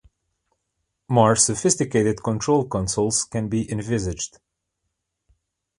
More 1.09 1.35
sophisticated 1.35 2.23
control 2.23 2.65
consoles 2.67 3.23
can 3.25 3.49
be 3.49 3.71
envisaged. 3.71 4.39